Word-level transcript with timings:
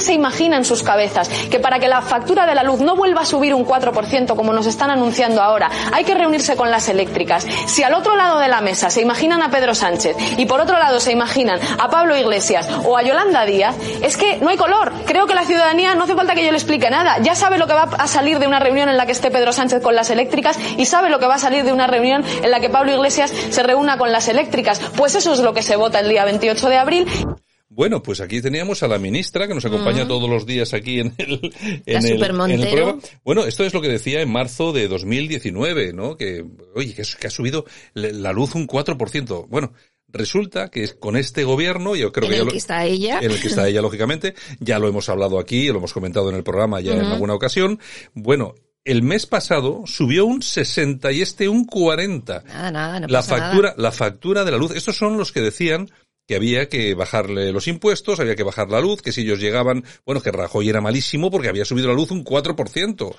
Se 0.00 0.12
imagina 0.12 0.56
en 0.56 0.64
sus 0.64 0.82
cabezas 0.82 1.28
que 1.28 1.60
para 1.60 1.78
que 1.78 1.88
la 1.88 2.02
factura 2.02 2.46
de 2.46 2.54
la 2.54 2.62
luz 2.62 2.80
no 2.80 2.96
vuelva 2.96 3.22
a 3.22 3.26
subir 3.26 3.54
un 3.54 3.64
4% 3.64 4.34
como 4.34 4.52
nos 4.52 4.66
están 4.66 4.90
anunciando 4.90 5.42
ahora, 5.42 5.70
hay 5.92 6.04
que 6.04 6.14
reunirse 6.14 6.56
con 6.56 6.70
las 6.70 6.88
eléctricas. 6.88 7.46
Si 7.66 7.82
al 7.82 7.94
otro 7.94 8.16
lado 8.16 8.38
de 8.38 8.48
la 8.48 8.60
mesa 8.60 8.90
se 8.90 9.00
imaginan 9.00 9.42
a 9.42 9.50
Pedro 9.50 9.74
Sánchez 9.74 10.16
y 10.36 10.46
por 10.46 10.60
otro 10.60 10.78
lado 10.78 11.00
se 11.00 11.12
imaginan 11.12 11.60
a 11.78 11.88
Pablo 11.88 12.16
Iglesias 12.16 12.68
o 12.84 12.96
a 12.96 13.02
Yolanda 13.02 13.44
Díaz, 13.44 13.76
es 14.02 14.16
que 14.16 14.38
no 14.38 14.48
hay 14.48 14.56
color. 14.56 14.92
Creo 15.06 15.26
que 15.26 15.34
la 15.34 15.44
ciudadanía 15.44 15.94
no 15.94 16.04
hace 16.04 16.14
falta 16.14 16.34
que 16.34 16.44
yo 16.44 16.50
le 16.50 16.58
explique 16.58 16.90
nada. 16.90 17.18
Ya 17.20 17.34
sabe 17.34 17.58
lo 17.58 17.66
que 17.66 17.74
va 17.74 17.88
a 17.96 18.08
salir 18.08 18.38
de 18.38 18.46
una 18.46 18.58
reunión 18.58 18.88
en 18.88 18.96
la 18.96 19.06
que 19.06 19.12
esté 19.12 19.30
Pedro 19.30 19.52
Sánchez 19.52 19.82
con 19.82 19.94
las 19.94 20.10
eléctricas 20.10 20.58
y 20.76 20.86
sabe 20.86 21.10
lo 21.10 21.18
que 21.18 21.26
va 21.26 21.34
a 21.34 21.38
salir 21.38 21.64
de 21.64 21.72
una 21.72 21.86
reunión 21.86 22.24
en 22.42 22.50
la 22.50 22.60
que 22.60 22.70
Pablo 22.70 22.92
Iglesias 22.92 23.32
se 23.50 23.62
reúna 23.62 23.98
con 23.98 24.12
las 24.12 24.28
eléctricas. 24.28 24.80
Pues 24.96 25.14
eso 25.14 25.32
es 25.32 25.40
lo 25.40 25.54
que 25.54 25.62
se 25.62 25.76
vota 25.76 26.00
el 26.00 26.08
día 26.08 26.24
28 26.24 26.68
de 26.68 26.78
abril. 26.78 27.31
Bueno, 27.74 28.02
pues 28.02 28.20
aquí 28.20 28.42
teníamos 28.42 28.82
a 28.82 28.88
la 28.88 28.98
ministra 28.98 29.48
que 29.48 29.54
nos 29.54 29.64
acompaña 29.64 30.06
todos 30.06 30.28
los 30.28 30.44
días 30.44 30.74
aquí 30.74 31.00
en 31.00 31.14
el, 31.16 31.52
en 31.86 32.04
el, 32.06 32.22
en 32.22 32.50
el 32.60 32.68
programa. 32.68 33.00
Bueno, 33.24 33.44
esto 33.46 33.64
es 33.64 33.72
lo 33.72 33.80
que 33.80 33.88
decía 33.88 34.20
en 34.20 34.30
marzo 34.30 34.72
de 34.72 34.88
2019, 34.88 35.94
¿no? 35.94 36.16
Que, 36.18 36.44
oye, 36.74 36.94
que, 36.94 37.26
ha 37.26 37.30
subido 37.30 37.64
la 37.94 38.32
luz 38.32 38.54
un 38.54 38.66
4%. 38.66 39.46
Bueno, 39.48 39.72
resulta 40.08 40.68
que 40.68 40.82
es- 40.84 40.92
con 40.94 41.16
este 41.16 41.44
gobierno, 41.44 41.96
yo 41.96 42.12
creo 42.12 42.26
En 42.26 42.30
que 42.32 42.36
ya 42.36 42.42
el 42.44 42.48
que 42.50 42.58
está 42.58 42.84
ella. 42.84 43.20
en 43.22 43.30
el 43.30 43.40
que 43.40 43.48
está 43.48 43.66
ella, 43.66 43.80
lógicamente, 43.80 44.34
ya 44.60 44.78
lo 44.78 44.86
hemos 44.88 45.08
hablado 45.08 45.38
aquí, 45.38 45.68
lo 45.68 45.78
hemos 45.78 45.94
comentado 45.94 46.28
en 46.28 46.36
el 46.36 46.42
programa 46.42 46.80
ya 46.82 46.92
en 46.92 47.00
alguna 47.00 47.32
ocasión. 47.34 47.80
Bueno, 48.12 48.54
el 48.84 49.02
mes 49.02 49.24
pasado 49.26 49.84
subió 49.86 50.26
un 50.26 50.42
60 50.42 51.10
y 51.12 51.22
este 51.22 51.48
un 51.48 51.64
40 51.64 52.42
Nada, 52.46 52.70
nada, 52.70 53.00
no 53.00 53.06
la 53.06 53.20
pasa 53.20 53.38
factura, 53.38 53.68
nada. 53.70 53.82
la 53.82 53.92
factura 53.92 54.44
de 54.44 54.50
la 54.50 54.56
luz. 54.58 54.72
Estos 54.76 54.96
son 54.96 55.16
los 55.16 55.32
que 55.32 55.40
decían 55.40 55.88
que 56.26 56.36
había 56.36 56.68
que 56.68 56.94
bajarle 56.94 57.52
los 57.52 57.66
impuestos, 57.68 58.20
había 58.20 58.36
que 58.36 58.42
bajar 58.44 58.68
la 58.70 58.80
luz, 58.80 59.02
que 59.02 59.12
si 59.12 59.22
ellos 59.22 59.40
llegaban, 59.40 59.84
bueno, 60.06 60.20
que 60.22 60.32
Rajoy 60.32 60.68
era 60.68 60.80
malísimo 60.80 61.30
porque 61.30 61.48
había 61.48 61.64
subido 61.64 61.88
la 61.88 61.94
luz 61.94 62.10
un 62.10 62.24
4%. 62.24 63.14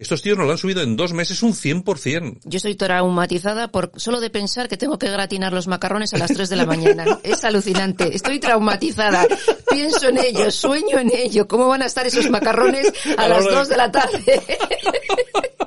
Estos 0.00 0.22
tíos 0.22 0.38
nos 0.38 0.46
lo 0.46 0.52
han 0.52 0.58
subido 0.58 0.80
en 0.82 0.94
dos 0.96 1.12
meses 1.12 1.42
un 1.42 1.54
100%. 1.54 2.38
Yo 2.44 2.56
estoy 2.58 2.76
traumatizada 2.76 3.66
por 3.66 3.90
solo 3.96 4.20
de 4.20 4.30
pensar 4.30 4.68
que 4.68 4.76
tengo 4.76 4.96
que 4.96 5.10
gratinar 5.10 5.52
los 5.52 5.66
macarrones 5.66 6.14
a 6.14 6.18
las 6.18 6.32
3 6.32 6.48
de 6.48 6.54
la 6.56 6.66
mañana. 6.66 7.18
Es 7.24 7.42
alucinante. 7.44 8.14
Estoy 8.14 8.38
traumatizada. 8.38 9.26
Pienso 9.68 10.08
en 10.08 10.18
ello, 10.18 10.52
sueño 10.52 11.00
en 11.00 11.10
ello. 11.12 11.48
¿Cómo 11.48 11.66
van 11.66 11.82
a 11.82 11.86
estar 11.86 12.06
esos 12.06 12.30
macarrones 12.30 12.92
a, 13.16 13.22
A 13.24 13.28
la 13.28 13.36
las 13.36 13.46
hora 13.46 13.50
de- 13.54 13.58
2 13.58 13.68
de 13.70 13.76
la 13.76 13.90
tarde? 13.90 14.42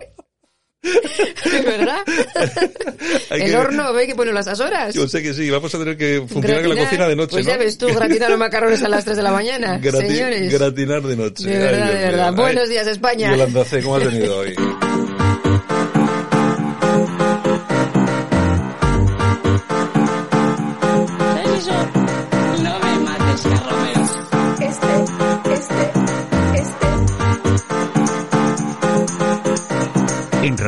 ¿Verdad? 1.66 2.00
Hay 3.30 3.42
El 3.42 3.52
que- 3.52 3.56
horno 3.58 3.94
ve 3.94 4.08
que 4.08 4.16
pone 4.16 4.32
las 4.34 4.48
horas. 4.60 4.94
Yo 4.96 5.08
sé 5.08 5.22
que 5.22 5.34
sí, 5.34 5.50
vamos 5.50 5.74
a 5.76 5.78
tener 5.78 5.96
que 5.98 6.24
funcionar 6.28 6.64
en 6.64 6.70
la 6.70 6.76
Gratinar, 6.76 6.86
cocina 6.90 7.08
de 7.08 7.16
noche, 7.16 7.32
Pues 7.32 7.46
¿no? 7.46 7.52
ya 7.52 7.58
ves 7.58 7.78
tú, 7.78 7.88
gratinar 7.94 8.30
los 8.32 8.40
macarrones 8.40 8.82
a 8.84 8.90
las 8.90 9.06
3 9.06 9.18
de 9.18 9.24
la 9.24 9.32
mañana. 9.32 9.80
Grati- 9.82 10.08
Señores. 10.08 10.52
Gratinar 10.52 11.02
de 11.04 11.16
noche. 11.16 11.44
De 11.50 11.58
verdad, 11.60 11.88
Ay, 11.88 11.96
de 11.98 12.06
verdad. 12.06 12.34
Buenos 12.34 12.70
días, 12.70 12.88
España. 12.88 13.30
Yolanda 13.32 13.64
C, 13.66 13.82
¿cómo 13.82 13.96
has 13.98 14.06
venido 14.06 14.38
hoy? 14.40 14.56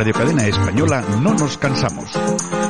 Radio 0.04 0.20
Cadena 0.20 0.46
Española 0.46 1.02
no 1.22 1.34
nos 1.34 1.58
cansamos. 1.58 2.12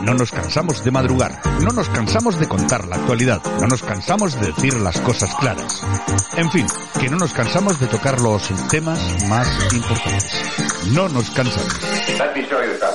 No 0.04 0.14
nos 0.14 0.30
cansamos 0.30 0.84
de 0.84 0.92
madrugar. 0.92 1.42
No 1.62 1.72
nos 1.72 1.90
cansamos 1.90 2.40
de 2.40 2.48
contar 2.48 2.88
la 2.88 2.98
actualidad. 2.98 3.42
No 3.60 3.66
nos 3.66 3.82
cansamos 3.82 4.40
de 4.40 4.52
decir 4.52 4.76
las 4.76 5.00
cosas 5.00 5.34
claras. 5.38 5.82
En 6.38 6.52
fin, 6.52 6.68
que 7.00 7.10
no 7.10 7.18
nos 7.18 7.34
cansamos 7.34 7.80
de 7.80 7.88
tocar 7.88 8.22
los 8.22 8.44
temas 8.70 9.00
más 9.28 9.48
importantes. 9.74 10.32
No 10.92 11.10
nos 11.10 11.32
cansamos. 11.32 11.74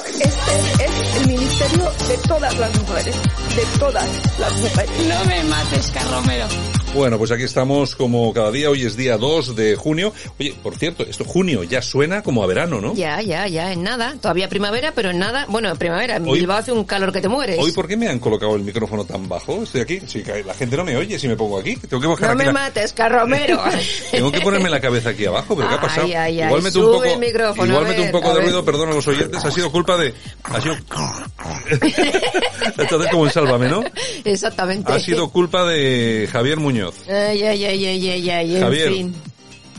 Este 0.07 0.85
es 0.85 1.17
el 1.17 1.27
ministerio 1.27 1.91
de 2.07 2.19
todas 2.29 2.57
las 2.61 2.79
mujeres. 2.79 3.17
De 3.57 3.79
todas 3.81 4.39
las 4.39 4.53
mujeres. 4.61 5.09
No 5.09 5.25
me 5.25 5.43
mates, 5.43 5.91
Carromero. 5.91 6.47
Bueno, 6.95 7.17
pues 7.19 7.31
aquí 7.31 7.45
estamos 7.45 7.95
como 7.95 8.33
cada 8.33 8.51
día. 8.51 8.71
Hoy 8.71 8.83
es 8.85 8.97
día 8.97 9.17
2 9.19 9.55
de 9.55 9.77
junio. 9.77 10.13
Oye, 10.41 10.55
por 10.63 10.75
cierto, 10.77 11.05
esto 11.05 11.23
junio 11.23 11.63
ya 11.63 11.81
suena 11.81 12.23
como 12.23 12.43
a 12.43 12.47
verano, 12.47 12.81
¿no? 12.81 12.93
Ya, 12.95 13.21
ya, 13.21 13.47
ya, 13.47 13.73
en 13.73 13.85
nada. 13.85 14.17
Todavía 14.21 14.49
primavera, 14.49 14.93
pero 14.97 15.11
en 15.11 15.19
nada. 15.19 15.45
Bueno, 15.49 15.69
en 15.71 15.77
primavera. 15.77 16.17
En 16.17 16.27
Hoy- 16.27 16.41
Bilbao 16.41 16.57
hace 16.59 16.73
un 16.73 16.85
calor 16.85 17.13
que 17.13 17.21
te 17.21 17.29
mueres. 17.29 17.59
Hoy, 17.61 17.71
¿por 17.73 17.87
qué 17.87 17.97
me 17.97 18.09
han 18.09 18.19
colocado 18.19 18.57
el 18.57 18.63
micrófono 18.63 19.05
tan 19.05 19.29
bajo? 19.29 19.63
Estoy 19.63 19.83
aquí. 19.83 19.99
Que 20.01 20.43
la 20.43 20.55
gente 20.55 20.77
no 20.77 20.85
me 20.85 20.97
oye 20.97 21.19
si 21.21 21.29
me 21.29 21.37
pongo 21.37 21.59
aquí. 21.61 21.77
Tengo 21.77 22.01
que 22.01 22.09
bajar 22.09 22.29
no 22.29 22.33
aquí 22.33 22.39
me 22.39 22.45
la- 22.47 22.53
mates, 22.53 22.93
Carromero. 22.95 23.61
Tengo 24.11 24.33
que 24.33 24.41
ponerme 24.41 24.69
la 24.71 24.81
cabeza 24.81 25.11
aquí 25.11 25.27
abajo, 25.27 25.55
pero 25.55 25.69
¿qué 25.69 25.75
ha 25.77 25.81
pasado? 25.81 26.07
ay, 26.07 26.15
ay, 26.15 26.43
igual 26.43 26.63
mete 26.63 26.79
un 26.79 26.85
poco, 26.87 27.07
igual 27.07 27.85
a 27.85 27.89
mete 27.89 28.01
un 28.01 28.11
poco 28.11 28.35
de 28.35 28.41
ruido, 28.41 28.65
perdón 28.65 28.89
a 28.89 28.95
los 28.95 29.07
oyentes, 29.07 29.45
ha 29.45 29.51
sido 29.53 29.71
culpa 29.71 29.97
de, 29.99 30.15
ha 30.43 30.61
sido, 30.61 30.75
entonces 32.79 33.11
como 33.11 33.27
en 33.27 33.33
Sálvame, 33.33 33.69
¿no? 33.69 33.85
Exactamente. 34.25 34.93
Ha 34.93 35.01
sido 35.01 35.31
culpa 35.31 35.65
de 35.67 36.29
Javier 36.31 36.59
Muñoz. 36.59 36.95
Ay, 37.09 37.43
ay, 37.43 37.65
ay, 37.65 37.87
ay, 37.87 38.09
ay, 38.11 38.31
ay, 38.31 38.57
en 38.57 38.63
Javier, 38.63 38.93
fin. 38.93 39.15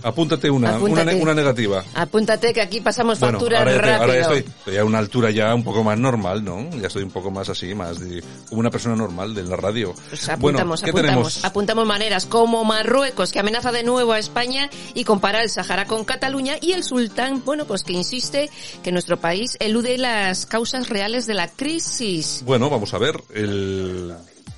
Apúntate 0.04 0.50
una, 0.50 0.76
Apúntate. 0.76 1.02
Una, 1.04 1.12
ne- 1.14 1.22
una 1.22 1.34
negativa. 1.34 1.84
Apúntate 1.94 2.54
que 2.54 2.62
aquí 2.62 2.82
pasamos 2.82 3.20
Bueno, 3.20 3.40
facturas 3.40 3.60
ahora 3.60 3.72
ya, 3.76 3.78
te- 3.82 3.86
rápido. 3.88 4.02
ahora 4.02 4.14
ya 4.14 4.22
estoy, 4.22 4.38
estoy 4.60 4.78
a 4.78 4.86
una 4.86 4.98
altura 5.00 5.32
ya 5.32 5.54
un 5.54 5.64
poco 5.64 5.84
más 5.84 5.98
normal, 6.00 6.44
¿no? 6.44 6.70
Ya 6.80 6.88
estoy 6.88 7.04
un 7.04 7.12
poco 7.12 7.32
más 7.32 7.50
así, 7.50 7.74
más 7.76 8.00
de, 8.00 8.24
como 8.48 8.60
una 8.62 8.70
persona 8.72 8.96
normal 8.96 9.34
de 9.36 9.44
la 9.44 9.56
radio. 9.56 9.94
Pues 10.10 10.26
bueno, 10.40 10.60
apuntamos, 10.60 10.82
¿qué 10.82 10.90
apuntamos, 10.92 11.34
tenemos? 11.34 11.46
apuntamos 11.46 11.86
maneras 11.86 12.26
como 12.26 12.64
Marruecos, 12.64 13.32
que 13.32 13.40
amenaza 13.40 13.72
de 13.72 13.84
nuevo 13.84 14.14
a 14.14 14.20
España 14.20 14.70
y 14.94 15.04
compara 15.04 15.42
el 15.44 15.50
Sahara 15.50 15.86
con 15.86 16.06
Cataluña, 16.06 16.56
y 16.62 16.72
el 16.72 16.84
sultán, 16.84 17.44
bueno, 17.46 17.66
pues 17.66 17.84
que 17.84 17.94
insiste 17.94 18.50
que 18.84 18.92
nuestro 18.92 19.18
país 19.20 19.58
elude 19.60 19.98
las 19.98 20.46
causas 20.46 20.90
reales 20.90 21.26
de 21.28 21.34
la 21.34 21.48
crisis. 21.48 22.42
Bueno, 22.46 22.70
vamos 22.70 22.94
a 22.94 22.98
ver, 22.98 23.22
el, 23.34 24.14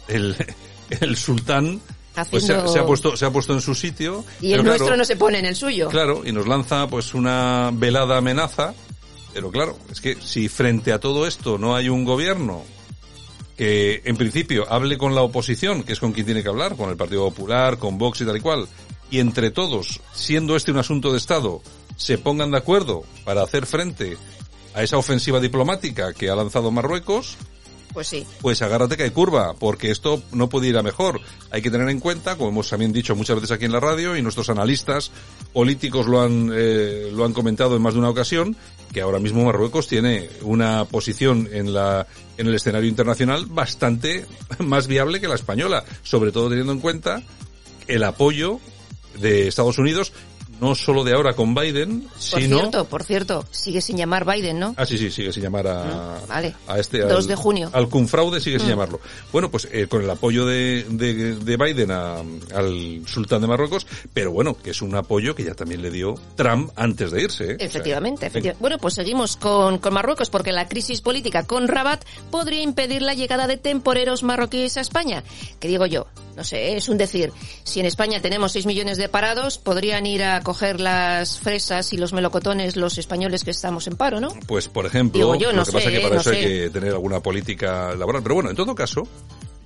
el, 0.07 0.35
el 0.99 1.17
sultán, 1.17 1.81
pues 2.29 2.45
se, 2.45 2.53
ha- 2.53 2.57
Haciendo- 2.57 2.73
se 2.73 2.79
ha 2.79 2.85
puesto, 2.85 3.15
se 3.17 3.25
ha 3.25 3.31
puesto 3.31 3.53
en 3.53 3.61
su 3.61 3.73
sitio. 3.75 4.23
Y 4.41 4.53
el 4.53 4.63
nuestro 4.63 4.87
claro, 4.87 4.97
no 4.97 5.05
se 5.05 5.15
pone 5.15 5.39
en 5.39 5.45
el 5.45 5.55
suyo. 5.55 5.89
Claro, 5.89 6.21
y 6.25 6.31
nos 6.31 6.47
lanza 6.47 6.87
pues 6.87 7.13
una 7.13 7.71
velada 7.73 8.17
amenaza, 8.17 8.73
pero 9.33 9.49
claro, 9.51 9.77
es 9.91 10.01
que 10.01 10.15
si 10.21 10.49
frente 10.49 10.91
a 10.91 10.99
todo 10.99 11.25
esto 11.27 11.57
no 11.57 11.75
hay 11.75 11.87
un 11.89 12.03
gobierno 12.03 12.63
que 13.57 14.01
en 14.05 14.17
principio 14.17 14.65
hable 14.71 14.97
con 14.97 15.13
la 15.15 15.21
oposición, 15.21 15.83
que 15.83 15.93
es 15.93 15.99
con 15.99 16.13
quien 16.13 16.25
tiene 16.25 16.41
que 16.43 16.49
hablar, 16.49 16.75
con 16.75 16.89
el 16.89 16.97
Partido 16.97 17.29
Popular, 17.29 17.77
con 17.77 17.97
Vox 17.97 18.21
y 18.21 18.25
tal 18.25 18.37
y 18.37 18.41
cual, 18.41 18.67
y 19.11 19.19
entre 19.19 19.51
todos, 19.51 19.99
siendo 20.13 20.55
este 20.55 20.71
un 20.71 20.77
asunto 20.79 21.11
de 21.11 21.17
Estado, 21.17 21.61
se 21.95 22.17
pongan 22.17 22.51
de 22.51 22.57
acuerdo 22.57 23.03
para 23.23 23.43
hacer 23.43 23.65
frente 23.65 24.17
a 24.73 24.81
esa 24.83 24.97
ofensiva 24.97 25.39
diplomática 25.39 26.13
que 26.13 26.29
ha 26.29 26.35
lanzado 26.35 26.71
Marruecos, 26.71 27.37
Pues 27.93 28.07
sí. 28.07 28.25
pues 28.39 28.61
agárrate 28.61 28.95
que 28.95 29.03
hay 29.03 29.11
curva, 29.11 29.53
porque 29.53 29.91
esto 29.91 30.23
no 30.31 30.47
puede 30.47 30.67
ir 30.67 30.77
a 30.77 30.83
mejor. 30.83 31.19
Hay 31.51 31.61
que 31.61 31.69
tener 31.69 31.89
en 31.89 31.99
cuenta, 31.99 32.37
como 32.37 32.49
hemos 32.49 32.69
también 32.69 32.93
dicho 32.93 33.15
muchas 33.15 33.35
veces 33.35 33.51
aquí 33.51 33.65
en 33.65 33.71
la 33.71 33.79
radio, 33.79 34.15
y 34.15 34.21
nuestros 34.21 34.49
analistas 34.49 35.11
políticos 35.51 36.07
lo 36.07 36.21
han, 36.21 36.51
eh, 36.53 37.09
lo 37.13 37.25
han 37.25 37.33
comentado 37.33 37.75
en 37.75 37.81
más 37.81 37.93
de 37.93 37.99
una 37.99 38.09
ocasión, 38.09 38.55
que 38.93 39.01
ahora 39.01 39.19
mismo 39.19 39.43
Marruecos 39.43 39.87
tiene 39.87 40.29
una 40.41 40.85
posición 40.85 41.49
en 41.51 41.73
la, 41.73 42.07
en 42.37 42.47
el 42.47 42.55
escenario 42.55 42.89
internacional 42.89 43.45
bastante 43.45 44.25
más 44.59 44.87
viable 44.87 45.19
que 45.19 45.27
la 45.27 45.35
española, 45.35 45.83
sobre 46.03 46.31
todo 46.31 46.49
teniendo 46.49 46.73
en 46.73 46.79
cuenta 46.79 47.21
el 47.87 48.03
apoyo 48.03 48.59
de 49.19 49.47
Estados 49.47 49.77
Unidos 49.77 50.13
no 50.61 50.75
solo 50.75 51.03
de 51.03 51.13
ahora 51.13 51.33
con 51.33 51.53
Biden, 51.53 52.01
Por 52.03 52.19
sino... 52.41 52.59
cierto, 52.59 52.85
por 52.85 53.03
cierto, 53.03 53.45
sigue 53.51 53.81
sin 53.81 53.97
llamar 53.97 54.25
Biden, 54.25 54.59
¿no? 54.59 54.73
Ah, 54.77 54.85
sí, 54.85 54.97
sí, 54.97 55.11
sigue 55.11 55.33
sin 55.33 55.43
llamar 55.43 55.67
a, 55.67 55.81
Mm, 56.23 56.27
vale. 56.27 56.55
a 56.67 56.79
este... 56.79 56.99
2 56.99 57.11
al- 57.11 57.27
de 57.27 57.35
junio. 57.35 57.69
Mm. 57.71 57.75
Al 57.75 57.89
cunfraude 57.89 58.39
sigue 58.39 58.59
sin 58.59 58.69
llamarlo. 58.69 59.01
Bueno, 59.33 59.49
pues 59.51 59.67
eh, 59.71 59.87
con 59.87 60.03
el 60.03 60.09
apoyo 60.09 60.45
de, 60.45 60.85
de, 60.89 61.35
de 61.35 61.57
Biden 61.57 61.91
a- 61.91 62.19
al 62.55 63.01
sultán 63.07 63.41
de 63.41 63.47
Marruecos, 63.47 63.85
pero 64.13 64.31
bueno, 64.31 64.55
que 64.55 64.69
es 64.69 64.81
un 64.81 64.95
apoyo 64.95 65.35
que 65.35 65.43
ya 65.43 65.55
también 65.55 65.81
le 65.81 65.89
dio 65.91 66.15
Trump 66.35 66.71
antes 66.75 67.11
de 67.11 67.23
irse. 67.23 67.43
¿eh? 67.51 67.55
O 67.55 67.57
sea, 67.57 67.67
Efectivamente, 67.67 68.27
efectivamente. 68.27 68.61
Bueno, 68.61 68.77
pues 68.77 68.93
seguimos 68.93 69.37
con, 69.37 69.79
con 69.79 69.93
Marruecos 69.93 70.29
porque 70.29 70.51
la 70.51 70.67
crisis 70.67 71.01
política 71.01 71.43
con 71.43 71.67
Rabat 71.67 72.05
podría 72.29 72.61
impedir 72.61 73.01
la 73.01 73.15
llegada 73.15 73.47
de 73.47 73.57
temporeros 73.57 74.23
marroquíes 74.23 74.77
a 74.77 74.81
España. 74.81 75.23
Que 75.59 75.67
digo 75.67 75.85
yo, 75.87 76.05
no 76.35 76.43
sé, 76.43 76.75
es 76.77 76.87
un 76.87 76.97
decir, 76.97 77.31
si 77.63 77.79
en 77.79 77.85
España 77.87 78.21
tenemos 78.21 78.51
6 78.51 78.65
millones 78.67 78.97
de 78.97 79.09
parados, 79.09 79.57
podrían 79.57 80.05
ir 80.05 80.23
a 80.23 80.41
coger 80.51 80.81
las 80.81 81.39
fresas 81.39 81.93
y 81.93 81.97
los 81.97 82.11
melocotones 82.11 82.75
los 82.75 82.97
españoles 82.97 83.45
que 83.45 83.51
estamos 83.51 83.87
en 83.87 83.95
paro, 83.95 84.19
¿no? 84.19 84.33
Pues, 84.47 84.67
por 84.67 84.85
ejemplo, 84.85 85.17
Digo 85.17 85.35
yo, 85.35 85.53
no 85.53 85.59
lo 85.59 85.65
que 85.65 85.71
pasa 85.71 85.89
es 85.89 85.95
que 85.95 86.01
para 86.01 86.15
no 86.15 86.21
eso 86.21 86.31
hay 86.31 86.41
que 86.41 86.69
tener 86.69 86.89
alguna 86.89 87.21
política 87.21 87.95
laboral. 87.95 88.21
Pero 88.21 88.35
bueno, 88.35 88.49
en 88.49 88.57
todo 88.57 88.75
caso, 88.75 89.07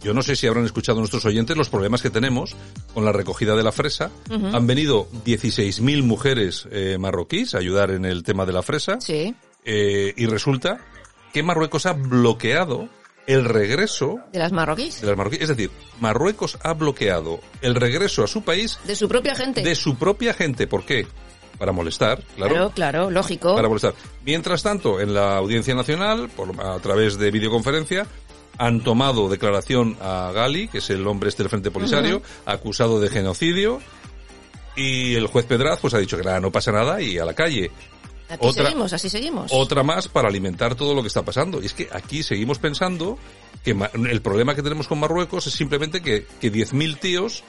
yo 0.04 0.14
no 0.14 0.22
sé 0.22 0.36
si 0.36 0.46
habrán 0.46 0.64
escuchado 0.64 1.00
nuestros 1.00 1.26
oyentes 1.26 1.58
los 1.58 1.70
problemas 1.70 2.04
que 2.04 2.12
tenemos 2.12 2.56
con 2.94 3.04
la 3.04 3.12
recogida 3.12 3.56
de 3.56 3.64
la 3.64 3.72
fresa. 3.72 4.12
Han 4.30 4.68
venido 4.68 5.08
16.000 5.26 6.04
mujeres 6.04 6.68
eh, 6.70 6.98
marroquíes 7.00 7.56
a 7.56 7.58
ayudar 7.58 7.90
en 7.90 8.06
el 8.06 8.22
tema 8.22 8.46
de 8.46 8.54
la 8.54 8.62
fresa. 8.62 9.02
Sí. 9.02 9.34
Eh, 9.64 10.14
y 10.16 10.28
resulta 10.28 10.86
que 11.34 11.42
Marruecos 11.42 11.88
ha 11.88 11.94
bloqueado 11.94 12.90
el 13.28 13.46
regreso 13.46 14.20
De 14.32 14.40
las 14.40 14.52
marroquíes. 14.52 15.02
de 15.02 15.08
las 15.08 15.18
marroquíes. 15.18 15.42
Es 15.44 15.50
decir, 15.50 15.72
Marruecos 16.00 16.58
ha 16.64 16.74
bloqueado 16.74 17.40
el 17.62 17.76
regreso 17.76 18.24
a 18.24 18.28
su 18.28 18.44
país 18.44 18.80
De 18.86 18.96
su 18.96 19.08
propia 19.08 19.36
gente. 19.36 19.62
de 19.64 19.76
su 19.76 19.96
propia 19.98 20.34
gente. 20.34 20.68
¿Por 20.68 20.86
qué? 20.86 21.08
Para 21.58 21.72
molestar, 21.72 22.22
claro. 22.36 22.54
Claro, 22.54 22.70
claro, 22.72 23.12
lógico. 23.12 23.56
Para 23.56 23.68
molestar. 23.70 23.94
Mientras 24.26 24.62
tanto, 24.62 25.00
en 25.00 25.14
la 25.14 25.38
Audiencia 25.38 25.74
Nacional, 25.74 26.30
por, 26.36 26.60
a 26.60 26.78
través 26.80 27.18
de 27.18 27.32
videoconferencia, 27.32 28.06
han 28.58 28.82
tomado 28.84 29.30
declaración 29.30 29.98
a 30.02 30.32
Gali, 30.34 30.68
que 30.68 30.80
es 30.80 30.90
el 30.90 31.06
hombre 31.08 31.30
este 31.30 31.44
del 31.44 31.50
Frente 31.50 31.72
Polisario, 31.72 32.22
acusado 32.46 33.00
de 33.00 33.10
genocidio, 33.10 33.80
y 34.76 35.16
el 35.16 35.28
juez 35.28 35.46
Pedraz 35.46 35.80
pues 35.80 35.94
ha 35.94 36.00
dicho 36.00 36.18
que 36.18 36.24
nada, 36.24 36.40
no 36.42 36.52
pasa 36.52 36.72
nada 36.74 37.02
y 37.02 37.18
a 37.18 37.24
la 37.26 37.34
calle. 37.34 37.72
Así 38.28 38.38
otra- 38.40 38.66
seguimos, 38.66 38.94
así 38.94 39.10
seguimos. 39.10 39.52
Otra 39.54 39.84
más 39.84 40.08
para 40.08 40.28
alimentar 40.28 40.76
todo 40.76 40.94
lo 40.96 41.02
que 41.02 41.08
está 41.08 41.24
pasando. 41.24 41.62
Y 41.62 41.68
es 41.68 41.74
que 41.74 41.88
aquí 41.92 42.24
seguimos 42.24 42.58
pensando 42.60 43.18
que 43.64 43.72
el 44.10 44.22
problema 44.22 44.56
que 44.56 44.64
tenemos 44.64 44.88
con 44.88 45.00
Marruecos 45.00 45.48
es 45.48 45.54
simplemente 45.54 46.02
que, 46.02 46.26
que 46.40 46.52
10.000 46.52 47.00
tíos 47.00 47.44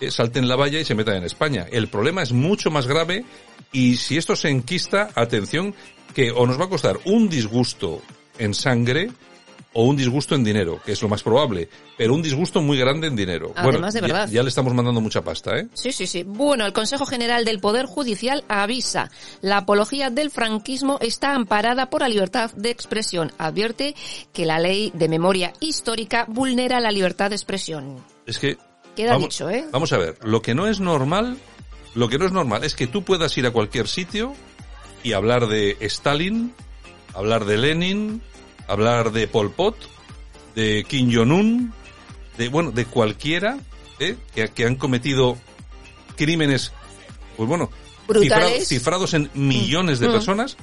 eh, 0.00 0.10
salten 0.10 0.48
la 0.48 0.56
valla 0.56 0.80
y 0.80 0.84
se 0.84 0.94
metan 0.94 1.16
en 1.16 1.24
España. 1.24 1.66
El 1.70 1.88
problema 1.88 2.22
es 2.22 2.32
mucho 2.32 2.70
más 2.70 2.86
grave 2.86 3.24
y 3.72 3.96
si 3.96 4.16
esto 4.16 4.34
se 4.36 4.48
enquista, 4.48 5.10
atención, 5.14 5.74
que 6.14 6.30
o 6.32 6.46
nos 6.46 6.60
va 6.60 6.64
a 6.64 6.68
costar 6.68 6.98
un 7.04 7.28
disgusto 7.28 8.00
en 8.38 8.54
sangre 8.54 9.10
o 9.72 9.84
un 9.84 9.96
disgusto 9.96 10.34
en 10.34 10.42
dinero, 10.42 10.80
que 10.84 10.92
es 10.92 11.00
lo 11.02 11.08
más 11.08 11.22
probable, 11.22 11.68
pero 11.96 12.12
un 12.14 12.22
disgusto 12.22 12.60
muy 12.60 12.76
grande 12.78 13.06
en 13.06 13.14
dinero. 13.14 13.52
Además 13.54 13.94
de 13.94 14.00
ya- 14.00 14.06
verdad. 14.06 14.28
Ya, 14.28 14.42
le 14.42 14.48
estamos 14.48 14.74
mandando 14.74 15.00
mucha 15.00 15.22
pasta, 15.22 15.58
¿eh? 15.58 15.68
Sí, 15.74 15.92
sí, 15.92 16.06
sí. 16.06 16.24
Bueno, 16.24 16.66
el 16.66 16.72
Consejo 16.72 17.06
General 17.06 17.44
del 17.44 17.60
Poder 17.60 17.86
Judicial 17.86 18.44
avisa. 18.48 19.10
La 19.42 19.58
apología 19.58 20.10
del 20.10 20.30
franquismo 20.30 20.98
está 21.00 21.34
amparada 21.34 21.88
por 21.88 22.00
la 22.00 22.08
libertad 22.08 22.50
de 22.56 22.70
expresión. 22.70 23.32
Advierte 23.38 23.94
que 24.32 24.44
la 24.46 24.58
ley 24.58 24.90
de 24.94 25.08
memoria 25.08 25.52
histórica 25.60 26.24
vulnera 26.28 26.80
la 26.80 26.90
libertad 26.90 27.30
de 27.30 27.36
expresión. 27.36 28.04
Es 28.26 28.38
que 28.38 28.58
Queda 28.96 29.12
vamos, 29.12 29.28
dicho, 29.28 29.48
¿eh? 29.50 29.66
Vamos 29.70 29.92
a 29.92 29.98
ver, 29.98 30.18
lo 30.24 30.42
que 30.42 30.52
no 30.54 30.66
es 30.66 30.80
normal, 30.80 31.36
lo 31.94 32.08
que 32.08 32.18
no 32.18 32.26
es 32.26 32.32
normal 32.32 32.64
es 32.64 32.74
que 32.74 32.88
tú 32.88 33.02
puedas 33.04 33.38
ir 33.38 33.46
a 33.46 33.52
cualquier 33.52 33.86
sitio 33.86 34.34
y 35.04 35.12
hablar 35.12 35.46
de 35.46 35.76
Stalin, 35.80 36.52
hablar 37.14 37.44
de 37.44 37.56
Lenin, 37.56 38.20
hablar 38.72 39.12
de 39.12 39.26
Pol 39.28 39.50
Pot, 39.52 39.76
de 40.54 40.84
Kim 40.88 41.10
Jong-un, 41.14 41.72
de 42.38 42.48
bueno, 42.48 42.70
de 42.70 42.84
cualquiera 42.86 43.58
¿eh? 43.98 44.16
que, 44.34 44.48
que 44.48 44.64
han 44.66 44.76
cometido 44.76 45.36
crímenes, 46.16 46.72
pues 47.36 47.48
bueno, 47.48 47.70
cifra- 48.08 48.60
cifrados 48.64 49.14
en 49.14 49.30
millones 49.34 49.98
de 50.00 50.08
Mm. 50.08 50.12
personas 50.12 50.56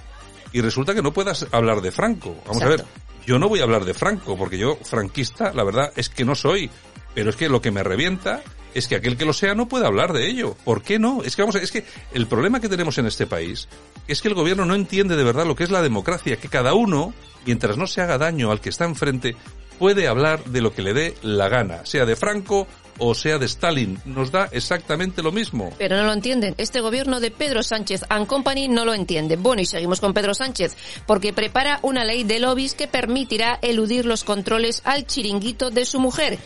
y 0.53 0.61
resulta 0.61 0.93
que 0.93 1.01
no 1.01 1.13
puedas 1.13 1.45
hablar 1.51 1.81
de 1.81 1.91
Franco. 1.91 2.35
Vamos 2.47 2.63
a 2.63 2.67
ver, 2.69 2.85
yo 3.25 3.39
no 3.39 3.49
voy 3.49 3.59
a 3.59 3.63
hablar 3.63 3.85
de 3.85 3.93
Franco 3.93 4.37
porque 4.37 4.57
yo 4.57 4.77
franquista, 4.83 5.51
la 5.53 5.63
verdad 5.63 5.91
es 5.95 6.09
que 6.09 6.25
no 6.25 6.35
soy, 6.35 6.69
pero 7.13 7.29
es 7.29 7.35
que 7.35 7.49
lo 7.49 7.61
que 7.61 7.71
me 7.71 7.83
revienta 7.83 8.41
es 8.77 8.87
que 8.87 8.95
aquel 8.95 9.17
que 9.17 9.25
lo 9.25 9.33
sea 9.33 9.55
no 9.55 9.67
puede 9.67 9.87
hablar 9.87 10.13
de 10.13 10.27
ello. 10.27 10.55
¿Por 10.63 10.83
qué 10.83 10.99
no? 10.99 11.23
Es 11.23 11.35
que 11.35 11.41
vamos 11.41 11.55
a, 11.55 11.59
es 11.59 11.71
que 11.71 11.83
el 12.13 12.27
problema 12.27 12.59
que 12.59 12.69
tenemos 12.69 12.97
en 12.99 13.07
este 13.07 13.25
país 13.25 13.67
es 14.07 14.21
que 14.21 14.27
el 14.27 14.35
gobierno 14.35 14.65
no 14.65 14.75
entiende 14.75 15.15
de 15.15 15.23
verdad 15.23 15.47
lo 15.47 15.55
que 15.55 15.63
es 15.63 15.71
la 15.71 15.81
democracia, 15.81 16.37
que 16.37 16.47
cada 16.47 16.75
uno, 16.75 17.11
mientras 17.45 17.75
no 17.75 17.87
se 17.87 18.01
haga 18.01 18.19
daño 18.19 18.51
al 18.51 18.61
que 18.61 18.69
está 18.69 18.85
enfrente, 18.85 19.35
puede 19.79 20.07
hablar 20.07 20.43
de 20.45 20.61
lo 20.61 20.73
que 20.73 20.83
le 20.83 20.93
dé 20.93 21.15
la 21.23 21.49
gana, 21.49 21.85
sea 21.87 22.05
de 22.05 22.15
Franco 22.15 22.67
o 22.99 23.13
sea 23.15 23.37
de 23.37 23.45
Stalin, 23.45 23.99
nos 24.05 24.31
da 24.31 24.49
exactamente 24.51 25.21
lo 25.21 25.31
mismo. 25.31 25.71
Pero 25.77 25.97
no 25.97 26.03
lo 26.05 26.13
entienden. 26.13 26.55
Este 26.57 26.81
gobierno 26.81 27.19
de 27.19 27.31
Pedro 27.31 27.63
Sánchez 27.63 28.05
and 28.09 28.27
Company 28.27 28.67
no 28.67 28.85
lo 28.85 28.93
entiende. 28.93 29.35
Bueno, 29.35 29.61
y 29.61 29.65
seguimos 29.65 29.99
con 29.99 30.13
Pedro 30.13 30.33
Sánchez, 30.33 30.75
porque 31.05 31.33
prepara 31.33 31.79
una 31.81 32.03
ley 32.03 32.23
de 32.23 32.39
lobbies 32.39 32.73
que 32.73 32.87
permitirá 32.87 33.59
eludir 33.61 34.05
los 34.05 34.23
controles 34.23 34.81
al 34.83 35.05
chiringuito 35.05 35.69
de 35.69 35.85
su 35.85 35.99
mujer. 35.99 36.39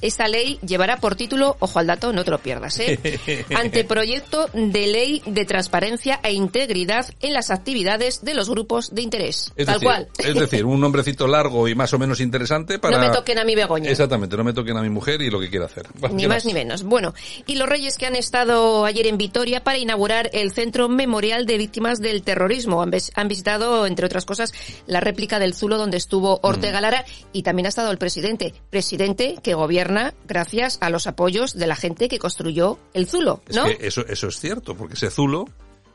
Esta 0.00 0.28
ley 0.28 0.58
llevará 0.66 0.98
por 0.98 1.14
título, 1.16 1.56
ojo 1.60 1.78
al 1.78 1.86
dato, 1.86 2.12
no 2.12 2.24
te 2.24 2.30
lo 2.30 2.38
pierdas, 2.38 2.78
¿eh? 2.80 3.44
Anteproyecto 3.54 4.48
de 4.54 4.86
ley 4.86 5.22
de 5.26 5.44
transparencia 5.44 6.20
e 6.22 6.32
integridad 6.32 7.06
en 7.20 7.32
las 7.32 7.50
actividades 7.50 8.24
de 8.24 8.34
los 8.34 8.48
grupos 8.48 8.94
de 8.94 9.02
interés. 9.02 9.52
Es 9.56 9.66
Tal 9.66 9.74
decir, 9.74 9.86
cual. 9.88 10.08
Es 10.18 10.34
decir, 10.34 10.64
un 10.64 10.80
nombrecito 10.80 11.26
largo 11.26 11.68
y 11.68 11.74
más 11.74 11.92
o 11.92 11.98
menos 11.98 12.20
interesante 12.20 12.78
para... 12.78 12.98
No 12.98 13.06
me 13.08 13.12
toquen 13.14 13.38
a 13.38 13.44
mi 13.44 13.54
Begoña. 13.54 13.90
Exactamente, 13.90 14.36
no 14.36 14.44
me 14.44 14.52
toquen 14.52 14.76
a 14.76 14.82
mi 14.82 14.90
mujer 14.90 15.20
y 15.22 15.30
lo 15.30 15.40
que 15.40 15.50
quiera 15.50 15.66
hacer. 15.66 15.86
Bueno, 15.98 16.14
Ni 16.16 16.22
¿qué 16.22 16.28
más 16.28 16.44
ni 16.44 16.54
menos. 16.54 16.82
Bueno, 16.82 17.14
y 17.46 17.56
los 17.56 17.68
reyes 17.68 17.96
que 17.98 18.06
han 18.06 18.16
estado 18.16 18.84
ayer 18.84 19.06
en 19.06 19.18
Vitoria 19.18 19.62
para 19.64 19.78
inaugurar 19.78 20.30
el 20.32 20.52
Centro 20.52 20.88
Memorial 20.88 21.46
de 21.46 21.58
Víctimas 21.58 21.98
del 22.00 22.22
Terrorismo. 22.22 22.82
Han, 22.82 22.90
vis- 22.90 23.10
han 23.14 23.28
visitado, 23.28 23.86
entre 23.86 24.06
otras 24.06 24.24
cosas, 24.24 24.52
la 24.86 25.00
réplica 25.00 25.38
del 25.38 25.54
Zulo 25.54 25.76
donde 25.78 25.96
estuvo 25.96 26.40
Ortega 26.42 26.80
Lara 26.80 27.04
y 27.32 27.42
también 27.42 27.66
ha 27.66 27.68
estado 27.70 27.90
el 27.90 27.98
presidente. 27.98 28.54
Presidente 28.70 29.36
que 29.42 29.54
gobierna 29.54 29.87
gracias 30.26 30.78
a 30.80 30.90
los 30.90 31.06
apoyos 31.06 31.54
de 31.54 31.66
la 31.66 31.76
gente 31.76 32.08
que 32.08 32.18
construyó 32.18 32.78
el 32.94 33.06
Zulo, 33.06 33.42
Es 33.48 33.56
¿no? 33.56 33.64
que 33.64 33.78
eso, 33.86 34.06
eso 34.06 34.28
es 34.28 34.38
cierto, 34.38 34.74
porque 34.74 34.94
ese 34.94 35.10
Zulo, 35.10 35.46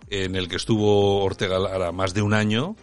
en 0.10 0.36
el 0.36 0.48
que 0.48 0.56
estuvo 0.58 1.24
Ortega 1.24 1.60
Lara 1.60 1.92
más 1.92 2.14
de 2.14 2.22
un 2.22 2.34
año, 2.34 2.76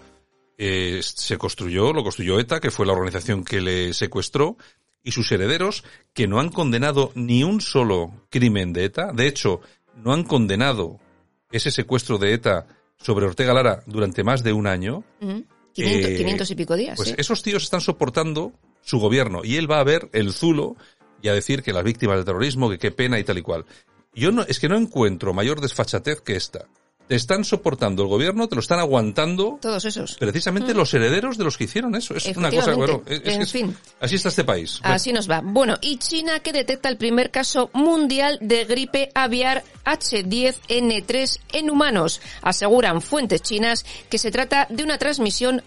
eh, 0.59 1.01
se 1.03 1.39
construyó, 1.39 1.93
lo 1.93 2.03
construyó 2.03 2.39
ETA, 2.39 2.61
que 2.61 2.71
fue 2.71 2.87
la 2.87 2.93
organización 2.93 3.45
que 3.45 3.61
le 3.61 3.95
secuestró, 3.95 4.57
y 5.03 5.13
sus 5.13 5.33
herederos, 5.33 5.85
que 6.13 6.29
no 6.29 6.41
han 6.41 6.51
condenado 6.51 7.13
ni 7.15 7.43
un 7.43 7.61
solo 7.61 8.13
crimen 8.29 8.73
de 8.73 8.85
ETA, 8.85 9.13
de 9.13 9.27
hecho, 9.27 9.61
no 9.97 10.13
han 10.13 10.25
condenado 10.25 10.99
ese 11.51 11.71
secuestro 11.71 12.19
de 12.19 12.35
ETA 12.35 12.67
sobre 12.99 13.27
Ortega 13.27 13.55
Lara 13.55 13.83
durante 13.87 14.23
más 14.23 14.43
de 14.43 14.53
un 14.53 14.67
año. 14.67 15.03
500, 15.73 16.11
eh, 16.11 16.17
500 16.17 16.51
y 16.51 16.55
pico 16.55 16.77
días. 16.77 16.97
pues 16.97 17.15
esos 17.17 17.43
tíos 17.43 17.63
están 17.63 17.81
soportando 17.81 18.53
su 18.83 18.99
gobierno 18.99 19.43
y 19.45 19.57
él 19.57 19.71
va 19.71 19.81
a 19.81 19.85
ver 19.85 20.09
el 20.13 20.33
Zulo 20.33 20.77
y 21.23 21.29
a 21.29 21.35
decir 21.35 21.63
que 21.63 21.73
las 21.73 21.85
víctimas 21.85 22.17
del 22.17 22.25
terrorismo, 22.25 22.71
que 22.71 22.79
qué 22.79 22.91
pena 22.91 23.19
y 23.19 23.25
tal 23.25 23.39
y 23.39 23.43
cual. 23.43 23.65
Yo 24.15 24.33
no, 24.33 24.43
es 24.43 24.59
que 24.59 24.69
no 24.69 24.77
encuentro 24.77 25.33
mayor 25.33 25.61
desfachatez 25.61 26.21
que 26.21 26.37
esta. 26.37 26.67
Te 27.07 27.17
están 27.17 27.45
soportando 27.45 28.05
el 28.05 28.09
gobierno, 28.09 28.47
te 28.49 28.55
lo 28.55 28.61
están 28.61 28.79
aguantando 28.79 29.59
Todos 29.61 29.85
esos. 29.85 30.15
precisamente 30.15 30.75
los 30.75 30.95
herederos 30.95 31.37
de 31.37 31.43
los 31.43 31.59
que 31.59 31.65
hicieron 31.65 31.97
eso. 31.97 32.15
Es 32.15 32.25
una 32.37 32.53
cosa, 32.53 32.73
bueno, 32.75 33.03
es, 33.05 33.21
En 33.25 33.43
es- 33.43 33.51
fin. 33.51 33.77
así 33.99 34.15
está 34.15 34.29
este 34.29 34.45
país. 34.45 34.79
Bueno, 34.81 34.95
Así 34.95 35.13
nos 35.13 35.29
va. 35.29 35.41
Bueno, 35.43 35.75
y 35.81 35.97
China 35.97 36.39
que 36.39 36.53
detecta 36.53 36.89
el 36.89 36.97
primer 36.99 37.33
caso 37.33 37.69
mundial 37.73 38.39
de 38.41 38.65
gripe 38.65 39.11
aviar 39.13 39.65
H10N3 39.85 41.41
en 41.53 41.71
humanos. 41.71 42.21
Aseguran 42.43 43.01
fuentes 43.03 43.43
chinas 43.43 43.85
que 44.09 44.19
se 44.19 44.31
trata 44.31 44.67
de 44.71 44.85
una 44.85 44.99
transmisión, 44.99 45.63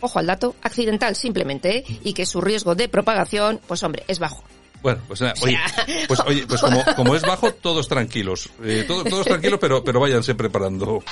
ojo 0.00 0.18
al 0.18 0.26
dato, 0.26 0.56
accidental 0.62 1.16
simplemente, 1.16 1.78
¿eh? 1.78 1.84
y 2.04 2.12
que 2.12 2.26
su 2.26 2.40
riesgo 2.40 2.74
de 2.74 2.88
propagación, 2.88 3.60
pues 3.66 3.82
hombre, 3.82 4.04
es 4.08 4.18
bajo. 4.18 4.44
Bueno, 4.82 5.00
pues 5.08 5.20
nada, 5.20 5.34
oye, 5.42 5.58
pues, 6.08 6.20
oye, 6.26 6.46
pues 6.46 6.60
como, 6.60 6.82
como 6.96 7.14
es 7.14 7.22
bajo, 7.22 7.52
todos 7.52 7.86
tranquilos. 7.88 8.48
Eh, 8.64 8.84
todo- 8.86 9.04
todos 9.04 9.26
tranquilos, 9.26 9.58
pero, 9.60 9.84
pero 9.84 10.00
váyanse 10.00 10.34
preparando. 10.34 11.02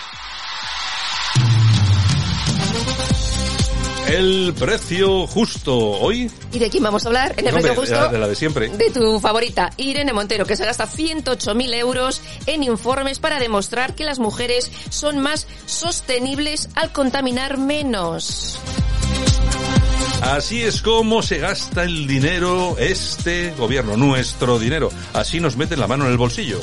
El 4.09 4.55
precio 4.59 5.27
justo. 5.27 5.77
Hoy, 5.77 6.31
¿Y 6.51 6.59
de 6.59 6.71
quién 6.71 6.83
vamos 6.83 7.05
a 7.05 7.09
hablar? 7.09 7.35
En 7.37 7.47
el 7.47 7.55
hombre, 7.55 7.75
precio 7.75 7.83
de 7.85 7.91
la- 7.91 7.99
justo. 8.01 8.13
de 8.15 8.19
la 8.19 8.29
de 8.29 8.35
siempre. 8.37 8.69
De 8.71 8.91
tu 8.91 9.21
favorita, 9.21 9.71
Irene 9.77 10.15
Montero, 10.15 10.47
que 10.47 10.57
se 10.57 10.65
gasta 10.65 10.87
108.000 10.89 11.75
euros 11.75 12.23
en 12.47 12.63
informes 12.63 13.19
para 13.19 13.39
demostrar 13.39 13.95
que 13.95 14.05
las 14.05 14.19
mujeres 14.19 14.71
son 14.89 15.19
más 15.19 15.47
sostenibles 15.67 16.71
al 16.75 16.91
contaminar 16.91 17.59
menos. 17.59 18.59
Así 20.23 20.63
es 20.63 20.83
como 20.83 21.23
se 21.23 21.39
gasta 21.39 21.85
el 21.85 22.07
dinero 22.07 22.77
este 22.79 23.53
gobierno, 23.57 23.97
nuestro 23.97 24.59
dinero. 24.59 24.91
Así 25.13 25.41
nos 25.41 25.57
meten 25.57 25.81
la 25.81 25.87
mano 25.87 26.07
en 26.07 26.13
el 26.13 26.19
bolsillo. 26.19 26.61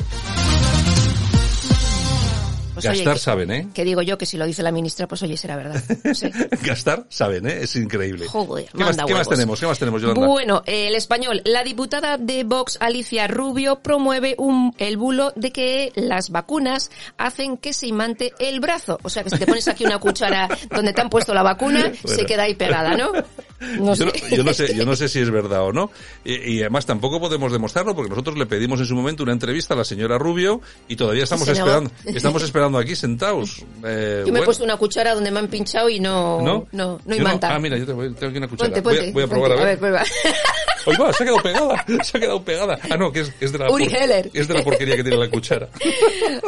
Pues 2.76 2.86
Gastar 2.86 3.18
saben, 3.18 3.52
¿eh? 3.52 3.68
Que 3.74 3.86
digo 3.86 4.02
yo 4.02 4.18
que 4.18 4.26
si 4.26 4.36
lo 4.36 4.46
dice 4.46 4.62
la 4.62 4.72
ministra, 4.74 5.08
pues 5.08 5.24
oye, 5.24 5.38
será 5.38 5.56
verdad. 5.56 5.82
No 6.04 6.14
sé. 6.14 6.30
Gastar 6.62 7.06
saben, 7.08 7.48
¿eh? 7.48 7.60
Es 7.62 7.78
increíble. 7.78 8.28
Joder, 8.28 8.66
¿Qué, 8.66 8.84
más, 8.84 8.98
qué 8.98 9.14
tenemos? 9.30 9.60
¿Qué 9.62 9.66
más 9.66 9.80
tenemos, 9.80 10.02
Yolanda? 10.02 10.28
Bueno, 10.28 10.62
el 10.66 10.94
español. 10.96 11.42
La 11.46 11.64
diputada 11.64 12.18
de 12.18 12.44
Vox, 12.44 12.78
Alicia 12.82 13.28
Rubio, 13.28 13.80
promueve 13.80 14.36
un, 14.38 14.76
el 14.78 14.98
bulo 14.98 15.32
de 15.38 15.52
que 15.52 15.94
las 15.96 16.32
vacunas 16.32 16.92
hacen 17.18 17.56
que 17.56 17.72
se 17.72 17.88
imante 17.88 18.34
el 18.40 18.60
brazo. 18.60 19.00
O 19.04 19.10
sea, 19.10 19.24
que 19.24 19.30
si 19.30 19.38
te 19.38 19.46
pones 19.46 19.70
aquí 19.70 19.86
una 19.86 20.00
cuchara 20.00 20.50
donde 20.70 20.92
te 20.92 21.00
han 21.00 21.10
puesto 21.10 21.34
la 21.34 21.44
vacuna, 21.44 21.94
se 22.04 22.26
queda 22.26 22.44
ahí 22.44 22.56
pegada, 22.56 22.98
¿no? 22.98 23.14
No 23.60 23.96
yo, 23.96 24.06
no, 24.06 24.12
yo 24.32 24.44
no 24.44 24.54
sé, 24.54 24.76
yo 24.76 24.86
no 24.86 24.96
sé 24.96 25.08
si 25.08 25.20
es 25.20 25.32
verdad 25.32 25.64
o 25.64 25.72
no. 25.72 25.90
Y, 26.26 26.34
y 26.56 26.60
además 26.62 26.86
tampoco 26.86 27.20
podemos 27.20 27.52
demostrarlo 27.52 27.96
porque 27.96 28.10
nosotros 28.10 28.38
le 28.38 28.46
pedimos 28.46 28.80
en 28.82 28.86
su 28.86 28.96
momento 28.96 29.24
una 29.24 29.32
entrevista 29.32 29.74
a 29.74 29.78
la 29.78 29.86
señora 29.86 30.18
Rubio 30.18 30.60
y 30.88 30.96
todavía 30.96 31.24
estamos 31.24 31.48
esperando, 31.48 31.90
estamos 32.06 32.44
esperando 32.44 32.78
aquí 32.78 32.96
sentados. 32.96 33.64
Eh, 33.88 34.24
Yo 34.26 34.26
me 34.26 34.30
he 34.30 34.32
bueno, 34.32 34.46
puesto 34.46 34.64
una 34.64 34.78
cuchara 34.78 35.14
donde 35.14 35.30
me 35.32 35.40
han 35.40 35.48
pinchado 35.48 35.90
y 35.90 36.00
no, 36.00 36.42
¿No? 36.42 36.68
no, 36.72 37.00
no 37.06 37.16
Yo 37.16 37.22
imanta. 37.22 37.54
Ah, 37.54 37.60
mira, 37.60 37.78
yo 37.78 37.86
tengo 37.86 38.02
aquí 38.04 38.38
una 38.38 38.48
cuchara. 38.48 38.70
Ponte, 38.70 38.82
Voy 38.82 38.96
a- 38.96 38.98
ponte. 39.00 39.12
voy, 39.14 39.24
a, 39.24 39.28
probar 39.28 39.52
a 39.52 39.56
ponte. 39.58 39.76
ver. 39.92 40.02
Oye, 40.86 40.98
va, 40.98 41.14
se 41.14 41.24
ha 41.24 41.26
quedado 41.26 41.42
pegada, 41.44 41.86
se 42.04 42.18
ha 42.18 42.20
quedado 42.22 42.44
pegada. 42.44 42.80
Ah, 42.90 42.98
no, 42.98 43.12
que 43.12 43.22
es, 43.22 43.32
es 43.40 43.52
de 43.52 43.58
la 43.60 43.70
Uri 43.72 43.90
Geller. 43.90 44.30
es 44.34 44.48
de 44.48 44.54
la 44.54 44.64
porquería 44.64 44.96
que 44.96 45.04
tiene 45.04 45.18
la 45.18 45.30
cuchara. 45.30 45.70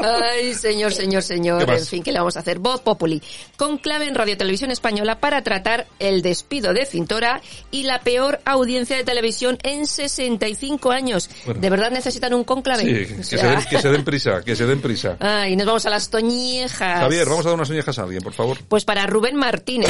Ay, 0.03 0.53
señor, 0.53 0.93
señor, 0.93 1.23
señor. 1.23 1.69
En 1.69 1.85
fin, 1.85 2.03
¿qué 2.03 2.11
le 2.11 2.19
vamos 2.19 2.37
a 2.37 2.41
hacer? 2.41 2.59
Voz 2.59 2.81
Populi. 2.81 3.21
Con 3.55 3.77
clave 3.77 4.05
en 4.07 4.15
Radio 4.15 4.37
Televisión 4.37 4.71
Española 4.71 5.19
para 5.19 5.41
tratar 5.43 5.87
el 5.99 6.21
despido 6.21 6.73
de 6.73 6.85
Cintora 6.85 7.41
y 7.71 7.83
la 7.83 7.99
peor 8.01 8.39
audiencia 8.45 8.95
de 8.97 9.03
televisión 9.03 9.57
en 9.63 9.87
65 9.87 10.91
años. 10.91 11.29
Bueno. 11.45 11.61
¿De 11.61 11.69
verdad 11.69 11.91
necesitan 11.91 12.33
un 12.33 12.43
conclave? 12.43 12.83
Sí, 12.83 13.13
O 13.13 13.17
que, 13.17 13.23
se 13.23 13.37
den, 13.37 13.65
que 13.69 13.79
se 13.81 13.89
den 13.89 14.03
prisa, 14.05 14.41
que 14.43 14.55
se 14.55 14.65
den 14.65 14.81
prisa. 14.81 15.17
Ay, 15.19 15.55
nos 15.55 15.65
vamos 15.65 15.85
a 15.85 15.89
las 15.89 16.09
toñejas. 16.09 16.99
Javier, 16.99 17.27
vamos 17.27 17.45
a 17.45 17.49
dar 17.49 17.55
unas 17.55 17.69
uñejas 17.69 17.97
a 17.99 18.03
alguien, 18.03 18.21
por 18.21 18.33
favor. 18.33 18.57
Pues 18.67 18.85
para 18.85 19.05
Rubén 19.07 19.35
Martínez. 19.35 19.89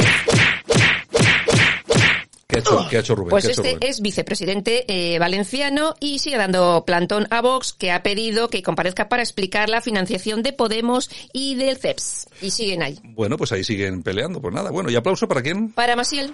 ¿Qué 2.62 2.70
ha 2.70 2.76
hecho, 2.76 2.86
qué 2.90 2.96
ha 2.96 3.00
hecho 3.00 3.14
Rubén? 3.14 3.30
Pues 3.30 3.44
¿Qué 3.44 3.48
ha 3.48 3.52
hecho 3.52 3.62
este 3.62 3.74
Rubén? 3.74 3.90
es 3.90 4.00
vicepresidente 4.00 4.84
eh, 4.88 5.18
valenciano 5.18 5.94
y 6.00 6.18
sigue 6.18 6.36
dando 6.36 6.84
plantón 6.86 7.26
a 7.30 7.40
Vox, 7.40 7.72
que 7.72 7.92
ha 7.92 8.02
pedido 8.02 8.48
que 8.48 8.62
comparezca 8.62 9.08
para 9.08 9.22
explicar 9.22 9.68
la 9.68 9.80
financiación 9.80 10.42
de 10.42 10.52
Podemos 10.52 11.10
y 11.32 11.54
del 11.54 11.78
CEPS. 11.78 12.28
Y 12.42 12.50
siguen 12.50 12.82
ahí. 12.82 12.98
Bueno, 13.02 13.36
pues 13.36 13.52
ahí 13.52 13.64
siguen 13.64 14.02
peleando, 14.02 14.40
pues 14.40 14.54
nada. 14.54 14.70
Bueno, 14.70 14.90
¿y 14.90 14.96
aplauso 14.96 15.28
para 15.28 15.42
quién? 15.42 15.70
Para 15.72 15.96
Masiel, 15.96 16.32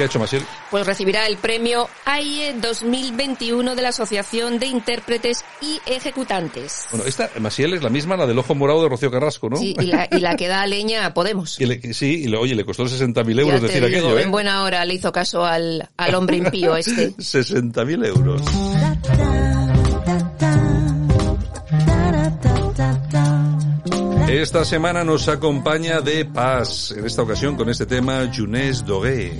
¿Qué 0.00 0.04
ha 0.04 0.06
hecho 0.06 0.18
Masiel? 0.18 0.42
pues 0.70 0.86
recibirá 0.86 1.26
el 1.26 1.36
premio 1.36 1.86
AIE 2.06 2.54
2021 2.54 3.74
de 3.74 3.82
la 3.82 3.90
Asociación 3.90 4.58
de 4.58 4.64
Intérpretes 4.64 5.44
y 5.60 5.78
Ejecutantes. 5.84 6.86
Bueno, 6.90 7.04
esta, 7.06 7.28
Masiel 7.38 7.74
es 7.74 7.82
la 7.82 7.90
misma, 7.90 8.16
la 8.16 8.26
del 8.26 8.38
ojo 8.38 8.54
morado 8.54 8.82
de 8.82 8.88
Rocío 8.88 9.10
Carrasco, 9.10 9.50
¿no? 9.50 9.58
Sí, 9.58 9.76
y 9.78 9.86
la, 9.88 10.08
y 10.10 10.20
la 10.20 10.36
que 10.36 10.48
da 10.48 10.64
leña 10.66 11.04
a 11.04 11.12
Podemos. 11.12 11.60
Y 11.60 11.66
le- 11.66 11.92
sí, 11.92 12.22
y 12.24 12.28
le- 12.28 12.38
oye, 12.38 12.54
le 12.54 12.64
costó 12.64 12.84
60.000 12.86 13.34
Ya 13.34 13.42
euros 13.42 13.60
decir 13.60 13.84
digo, 13.84 13.98
aquello, 14.08 14.18
¿eh? 14.18 14.22
en 14.22 14.30
buena 14.30 14.62
hora 14.62 14.82
le 14.86 14.94
hizo 14.94 15.12
caso 15.12 15.44
al, 15.44 15.90
al 15.98 16.14
hombre 16.14 16.38
impío 16.38 16.76
este. 16.76 17.10
60.000 17.18 18.06
euros. 18.06 18.40
Esta 24.28 24.64
semana 24.64 25.04
nos 25.04 25.28
acompaña 25.28 26.00
de 26.00 26.24
Paz, 26.24 26.92
en 26.96 27.04
esta 27.04 27.22
ocasión 27.22 27.56
con 27.56 27.68
este 27.68 27.84
tema 27.86 28.30
Junès 28.34 28.84
Doré. 28.84 29.36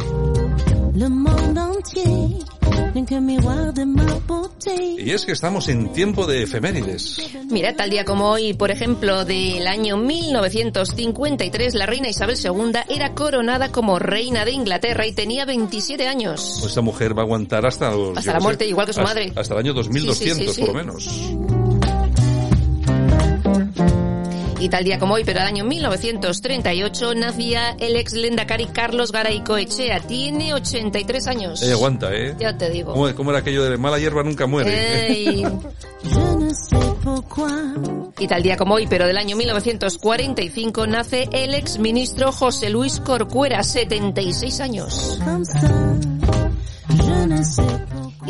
Y 4.99 5.11
es 5.11 5.25
que 5.25 5.33
estamos 5.33 5.69
en 5.69 5.93
tiempo 5.93 6.27
de 6.27 6.43
efemérides. 6.43 7.19
Mira, 7.51 7.75
tal 7.77 7.91
día 7.91 8.05
como 8.05 8.31
hoy, 8.31 8.53
por 8.55 8.71
ejemplo, 8.71 9.25
del 9.25 9.67
año 9.67 9.97
1953, 9.97 11.75
la 11.75 11.87
reina 11.87 12.09
Isabel 12.09 12.37
II 12.43 12.73
era 12.89 13.15
coronada 13.15 13.71
como 13.73 13.99
reina 13.99 14.45
de 14.45 14.53
Inglaterra 14.53 15.07
y 15.07 15.13
tenía 15.13 15.45
27 15.45 16.07
años. 16.09 16.63
Esta 16.67 16.81
mujer 16.81 17.17
va 17.17 17.23
a 17.23 17.25
aguantar 17.25 17.67
hasta 17.67 17.91
los, 17.91 18.17
Hasta 18.19 18.33
la 18.33 18.39
sé, 18.41 18.43
muerte, 18.45 18.67
igual 18.67 18.87
que 18.87 18.93
su 18.93 19.01
hasta- 19.01 19.15
madre. 19.15 19.33
Hasta 19.37 19.55
el 19.55 19.61
año 19.61 19.73
2200, 19.75 20.37
Sí, 20.37 20.45
sí, 20.47 20.53
sí, 20.55 20.61
por 20.61 20.69
lo 20.71 20.75
menos. 20.75 21.09
Y 24.61 24.69
tal 24.69 24.85
día 24.85 24.99
como 24.99 25.15
hoy, 25.15 25.25
pero 25.25 25.41
el 25.41 25.47
año 25.47 25.65
1938, 25.65 27.15
nacía 27.15 27.71
el 27.81 27.97
ex 27.97 28.13
lendakari 28.13 28.67
Carlos 28.67 29.11
Garay 29.11 29.41
Coechea. 29.41 30.01
Tiene 30.01 30.53
83 30.53 31.27
años. 31.27 31.63
Eh, 31.63 31.73
aguanta, 31.73 32.15
¿eh? 32.15 32.37
Ya 32.39 32.57
te 32.57 32.69
digo. 32.69 32.93
¿Cómo, 32.93 33.15
cómo 33.15 33.31
era 33.31 33.41
aquello 33.41 33.65
de 33.65 33.79
mala 33.79 33.99
hierba 33.99 34.23
nunca 34.23 34.47
muere? 34.47 35.09
Ey. 35.09 35.47
Y 38.19 38.27
tal 38.29 38.43
día 38.43 38.57
como 38.57 38.75
hoy, 38.75 38.87
pero 38.87 39.07
del 39.07 39.17
año 39.17 39.37
1945, 39.37 40.87
nace 40.87 41.29
el 41.33 41.55
ex 41.55 41.79
ministro 41.79 42.33
José 42.33 42.71
Luis 42.71 43.01
Corcuera, 43.01 43.63
76 43.63 44.61
años. 44.61 45.19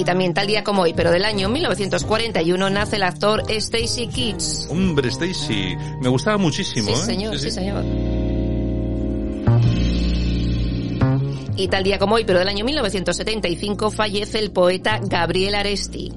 Y 0.00 0.04
también 0.04 0.33
tal 0.33 0.47
día 0.47 0.64
como 0.64 0.80
hoy, 0.80 0.95
pero 0.95 1.11
del 1.11 1.26
año 1.26 1.50
1941, 1.50 2.71
nace 2.71 2.97
el 2.97 3.02
actor 3.02 3.42
Stacy 3.47 4.07
Keats. 4.07 4.69
Hombre, 4.71 5.11
Stacy, 5.11 5.76
me 6.00 6.09
gustaba 6.09 6.38
muchísimo, 6.38 6.87
Sí, 6.87 6.92
¿eh? 6.95 7.04
señor, 7.04 7.38
sí, 7.38 7.50
señor. 7.50 7.85
Y 11.54 11.69
tal 11.69 11.85
día 11.85 11.99
como 11.99 12.14
hoy, 12.14 12.25
pero 12.25 12.38
del 12.38 12.49
año 12.49 12.64
1975, 12.64 13.90
fallece 13.90 14.38
el 14.38 14.52
poeta 14.52 15.00
Gabriel 15.02 15.54
Aresti. 15.54 16.11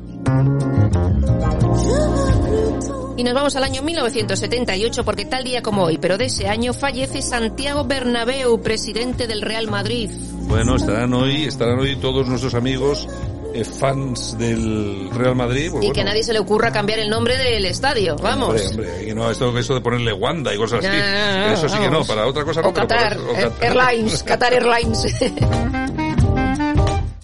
Y 3.17 3.23
nos 3.25 3.33
vamos 3.33 3.53
al 3.57 3.65
año 3.65 3.81
1978 3.81 5.03
porque 5.03 5.25
tal 5.25 5.43
día 5.43 5.61
como 5.61 5.83
hoy, 5.83 5.97
pero 5.97 6.17
de 6.17 6.25
ese 6.25 6.47
año 6.47 6.73
fallece 6.73 7.21
Santiago 7.21 7.83
Bernabéu, 7.83 8.61
presidente 8.61 9.27
del 9.27 9.41
Real 9.41 9.69
Madrid. 9.69 10.09
Bueno, 10.47 10.77
estarán 10.77 11.13
hoy, 11.13 11.43
estarán 11.43 11.79
hoy 11.79 11.97
todos 11.97 12.29
nuestros 12.29 12.53
amigos 12.53 13.09
eh, 13.53 13.63
fans 13.63 14.37
del 14.37 15.09
Real 15.13 15.35
Madrid. 15.35 15.69
pues 15.71 15.83
Y 15.83 15.87
bueno. 15.87 15.93
que 15.93 16.01
a 16.01 16.03
nadie 16.05 16.23
se 16.23 16.33
le 16.33 16.39
ocurra 16.39 16.71
cambiar 16.71 16.99
el 16.99 17.09
nombre 17.09 17.37
del 17.37 17.65
estadio, 17.65 18.15
vamos. 18.17 18.49
Hombre, 18.49 18.67
hombre, 18.67 19.05
que 19.05 19.15
no, 19.15 19.29
esto, 19.31 19.57
eso 19.57 19.73
de 19.75 19.81
ponerle 19.81 20.11
Wanda 20.13 20.53
y 20.53 20.57
cosas 20.57 20.83
así. 20.83 20.87
No, 20.97 21.47
no, 21.47 21.53
eso 21.53 21.69
sí 21.69 21.75
que 21.77 21.85
no, 21.85 21.91
vamos. 21.91 22.07
para 22.07 22.25
otra 22.27 22.43
cosa 22.43 22.61
no. 22.61 22.69
O 22.69 22.73
pero 22.73 22.87
Qatar, 22.87 23.13
eso- 23.13 23.25
o 23.29 23.31
eh, 23.35 23.41
Qatar. 23.59 23.63
Airlines, 23.77 24.23
Qatar 24.27 24.53
Airlines. 24.53 25.15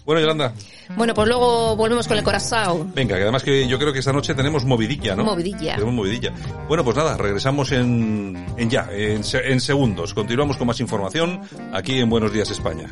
Bueno, 0.05 0.21
Yolanda, 0.21 0.53
bueno, 0.95 1.13
pues 1.13 1.27
luego 1.27 1.75
volvemos 1.75 2.07
con 2.07 2.17
el 2.17 2.23
corazón. 2.23 2.91
venga, 2.95 3.15
que 3.15 3.21
además 3.21 3.43
que 3.43 3.67
yo 3.67 3.77
creo 3.77 3.93
que 3.93 3.99
esta 3.99 4.11
noche 4.11 4.33
tenemos 4.33 4.65
movidilla, 4.65 5.15
¿no? 5.15 5.23
Movidilla. 5.23 5.73
Tenemos 5.75 5.93
movidilla. 5.93 6.33
Bueno, 6.67 6.83
pues 6.83 6.97
nada, 6.97 7.15
regresamos 7.15 7.71
en, 7.73 8.43
en 8.57 8.69
ya, 8.71 8.89
en, 8.91 9.21
en 9.23 9.61
segundos. 9.61 10.15
Continuamos 10.15 10.57
con 10.57 10.65
más 10.65 10.79
información 10.79 11.41
aquí 11.73 11.99
en 11.99 12.09
Buenos 12.09 12.33
Días 12.33 12.49
España. 12.49 12.91